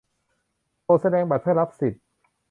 [0.83, 2.01] โปรดแสดงบัตรเพื่อรับสิทธิ์